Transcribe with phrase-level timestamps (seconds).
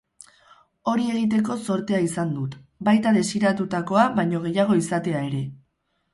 [0.93, 2.57] Hori egiteko zortea izan dut,
[2.89, 5.45] baita desiratutakoa baino gehiago izatea ere.